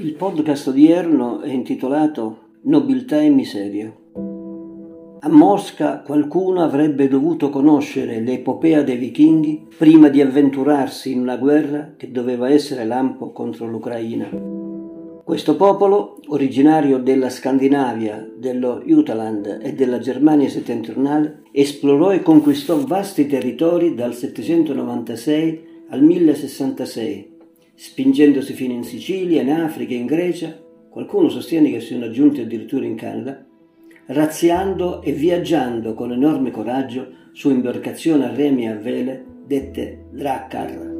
[0.00, 3.92] Il podcast odierno è intitolato Nobiltà e miseria.
[4.14, 11.94] A Mosca qualcuno avrebbe dovuto conoscere l'epopea dei vichinghi prima di avventurarsi in una guerra
[11.96, 14.30] che doveva essere lampo contro l'Ucraina.
[15.24, 23.26] Questo popolo, originario della Scandinavia, dello Jutaland e della Germania settentrionale, esplorò e conquistò vasti
[23.26, 27.36] territori dal 796 al 1066
[27.78, 30.60] spingendosi fino in Sicilia, in Africa, in Grecia,
[30.90, 33.46] qualcuno sostiene che siano giunti addirittura in Canada,
[34.06, 40.96] razziando e viaggiando con enorme coraggio su imbarcazioni a remi e a vele dette Drakkar.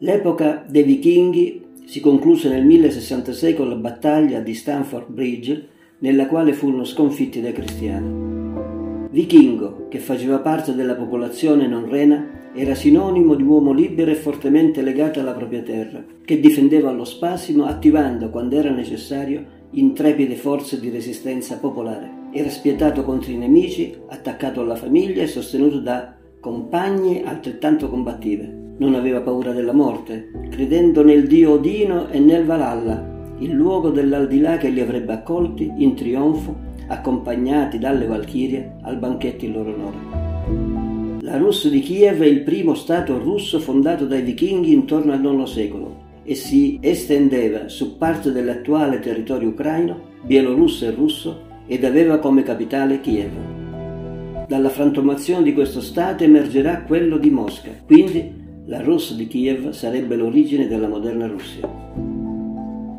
[0.00, 5.68] L'epoca dei vichinghi si concluse nel 1066 con la battaglia di Stamford Bridge,
[6.00, 9.08] nella quale furono sconfitti dai cristiani.
[9.08, 14.80] Vichingo, che faceva parte della popolazione non rena, era sinonimo di uomo libero e fortemente
[14.80, 20.88] legato alla propria terra, che difendeva lo spasimo attivando, quando era necessario, intrepide forze di
[20.88, 22.28] resistenza popolare.
[22.30, 28.62] Era spietato contro i nemici, attaccato alla famiglia e sostenuto da compagne altrettanto combattive.
[28.76, 34.58] Non aveva paura della morte, credendo nel dio Odino e nel Valhalla, il luogo dell'aldilà
[34.58, 36.54] che li avrebbe accolti in trionfo,
[36.86, 40.23] accompagnati dalle Valchirie al banchetto in loro onore.
[41.34, 45.42] La Rus di Kiev è il primo stato russo fondato dai vichinghi intorno al IX
[45.42, 52.44] secolo e si estendeva su parte dell'attuale territorio ucraino, bielorusso e russo ed aveva come
[52.44, 53.32] capitale Kiev.
[54.46, 58.32] Dalla frantumazione di questo stato emergerà quello di Mosca, quindi
[58.66, 61.68] la Rus di Kiev sarebbe l'origine della moderna Russia.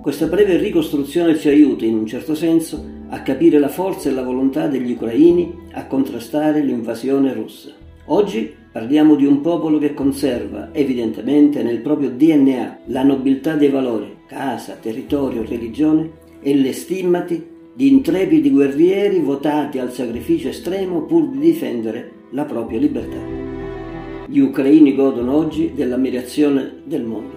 [0.02, 4.23] Questa breve ricostruzione ci aiuta in un certo senso a capire la forza e la
[4.23, 7.83] volontà degli ucraini a contrastare l'invasione russa.
[8.08, 14.17] Oggi parliamo di un popolo che conserva, evidentemente, nel proprio DNA la nobiltà dei valori,
[14.28, 21.39] casa, territorio, religione e le stimmati di intrepidi guerrieri votati al sacrificio estremo pur di
[21.39, 23.17] difendere la propria libertà.
[24.27, 27.33] Gli ucraini godono oggi dell'ammirazione del mondo.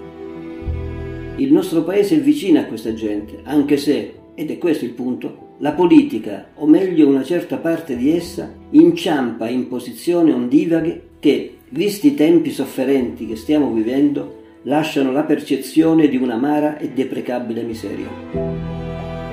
[1.37, 5.57] Il nostro paese è vicino a questa gente, anche se, ed è questo il punto,
[5.59, 12.07] la politica, o meglio una certa parte di essa, inciampa in posizioni ondivaghe che, visti
[12.07, 18.07] i tempi sofferenti che stiamo vivendo, lasciano la percezione di un'amara e deprecabile miseria.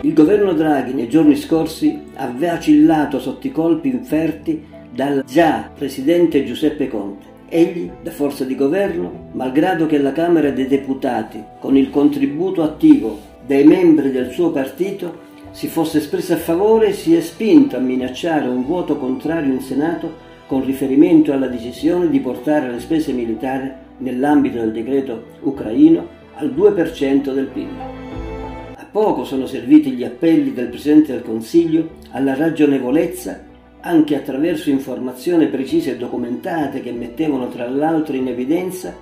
[0.01, 4.59] Il governo Draghi nei giorni scorsi ha vacillato sotto i colpi inferti
[4.91, 7.33] dal già presidente Giuseppe Conte.
[7.47, 13.33] Egli, da forza di governo, malgrado che la Camera dei Deputati, con il contributo attivo
[13.45, 18.47] dei membri del suo partito, si fosse espressa a favore, si è spinto a minacciare
[18.47, 24.59] un voto contrario in Senato con riferimento alla decisione di portare le spese militari nell'ambito
[24.59, 27.67] del decreto ucraino al 2% del PIL.
[28.75, 35.47] A poco sono serviti gli appelli del Presidente del Consiglio alla ragionevolezza anche attraverso informazioni
[35.47, 38.95] precise e documentate che mettevano tra l'altro in evidenza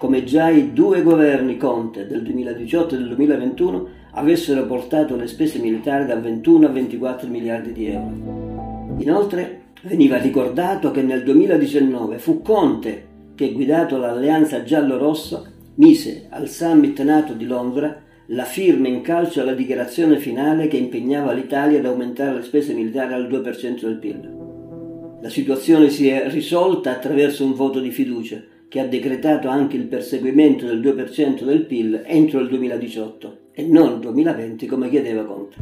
[0.00, 5.58] come già i due governi Conte del 2018 e del 2021 avessero portato le spese
[5.58, 8.96] militari da 21 a 24 miliardi di euro.
[8.96, 15.42] Inoltre veniva ricordato che nel 2019 fu Conte che, guidato l'alleanza giallo-rossa,
[15.74, 21.32] mise al summit NATO di Londra la firma in calcio alla dichiarazione finale che impegnava
[21.32, 25.18] l'Italia ad aumentare le spese militari al 2% del PIL.
[25.20, 29.86] La situazione si è risolta attraverso un voto di fiducia che ha decretato anche il
[29.86, 35.56] perseguimento del 2% del PIL entro il 2018 e non il 2020 come chiedeva Conte.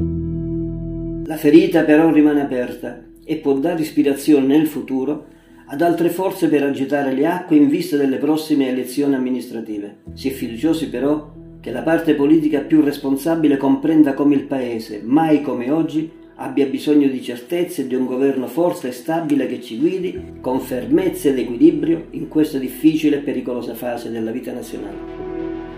[1.26, 5.24] La ferita però rimane aperta e può dare ispirazione nel futuro
[5.68, 10.00] ad altre forze per agitare le acque in vista delle prossime elezioni amministrative.
[10.12, 11.32] Si è fiduciosi però
[11.62, 16.10] che la parte politica più responsabile comprenda come il Paese, mai come oggi,
[16.40, 20.60] abbia bisogno di certezze e di un governo forte e stabile che ci guidi con
[20.60, 24.96] fermezza ed equilibrio in questa difficile e pericolosa fase della vita nazionale.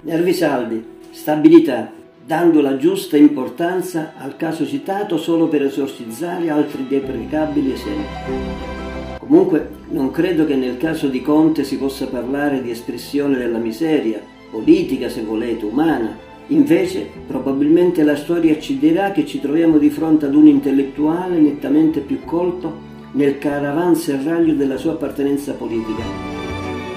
[0.03, 1.91] Nervi saldi, stabilità,
[2.27, 9.19] dando la giusta importanza al caso citato solo per esorcizzare altri deprecabili esempi.
[9.19, 14.21] Comunque non credo che nel caso di Conte si possa parlare di espressione della miseria,
[14.51, 20.27] politica se volete, umana, Invece, probabilmente la storia ci dirà che ci troviamo di fronte
[20.27, 26.03] ad un intellettuale nettamente più colto nel caravanserraglio della sua appartenenza politica.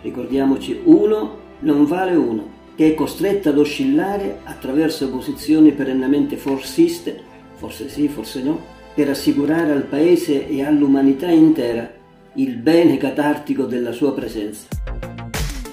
[0.02, 7.22] Ricordiamoci, uno non vale uno, che è costretto ad oscillare attraverso posizioni perennemente forsiste,
[7.54, 8.60] forse sì, forse no,
[8.96, 11.92] per assicurare al Paese e all'umanità intera
[12.36, 14.66] il bene catartico della sua presenza.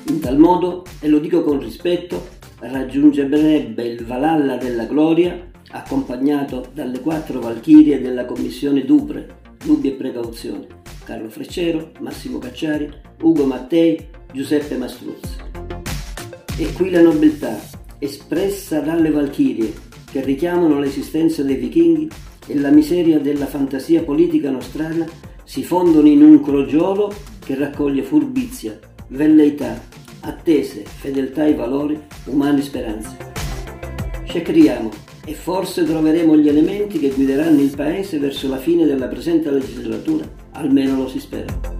[0.08, 7.00] In tal modo, e lo dico con rispetto, raggiungerebbe il Valhalla della Gloria accompagnato dalle
[7.00, 10.66] quattro valchirie della commissione Dupre, Dubbi e Precauzioni,
[11.04, 12.90] Carlo Freccero, Massimo Cacciari,
[13.22, 13.98] Ugo Mattei,
[14.32, 15.36] Giuseppe Mastruzzi.
[16.58, 17.58] E qui la nobiltà,
[17.98, 19.72] espressa dalle valchirie,
[20.10, 22.08] che richiamano l'esistenza dei vichinghi
[22.46, 25.06] e la miseria della fantasia politica nostrana,
[25.44, 27.12] si fondono in un crogiolo
[27.44, 28.78] che raccoglie furbizia,
[29.08, 29.80] velleità,
[30.20, 33.16] attese, fedeltà ai valori, umane speranze.
[34.24, 34.90] Scecriamo
[35.24, 40.24] e forse troveremo gli elementi che guideranno il Paese verso la fine della presente legislatura,
[40.52, 41.79] almeno lo si spera.